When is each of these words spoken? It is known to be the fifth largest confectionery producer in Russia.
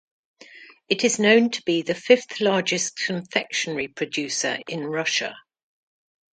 It 0.89 1.03
is 1.03 1.19
known 1.19 1.51
to 1.51 1.61
be 1.61 1.83
the 1.83 1.93
fifth 1.93 2.39
largest 2.41 2.95
confectionery 2.95 3.87
producer 3.89 4.57
in 4.67 4.83
Russia. 4.83 5.35